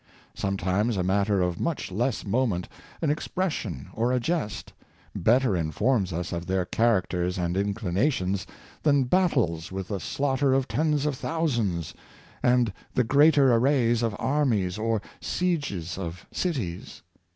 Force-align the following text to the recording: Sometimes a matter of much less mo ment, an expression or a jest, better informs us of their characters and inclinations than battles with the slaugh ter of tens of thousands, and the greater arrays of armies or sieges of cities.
Sometimes 0.33 0.97
a 0.97 1.03
matter 1.03 1.43
of 1.43 1.59
much 1.59 1.91
less 1.91 2.25
mo 2.25 2.47
ment, 2.47 2.67
an 3.03 3.11
expression 3.11 3.89
or 3.93 4.11
a 4.11 4.19
jest, 4.19 4.73
better 5.15 5.55
informs 5.55 6.11
us 6.11 6.33
of 6.33 6.47
their 6.47 6.65
characters 6.65 7.37
and 7.37 7.55
inclinations 7.55 8.47
than 8.81 9.03
battles 9.03 9.71
with 9.71 9.89
the 9.89 9.99
slaugh 9.99 10.37
ter 10.39 10.53
of 10.53 10.67
tens 10.67 11.05
of 11.05 11.13
thousands, 11.15 11.93
and 12.41 12.73
the 12.95 13.03
greater 13.03 13.53
arrays 13.53 14.01
of 14.01 14.15
armies 14.17 14.79
or 14.79 15.03
sieges 15.21 15.99
of 15.99 16.25
cities. 16.31 17.03